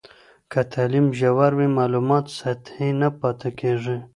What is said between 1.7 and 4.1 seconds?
معلومات سطحي نه پاته کېږي.